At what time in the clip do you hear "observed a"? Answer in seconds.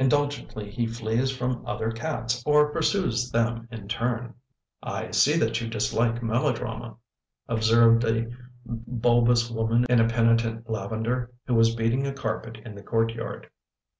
7.46-8.34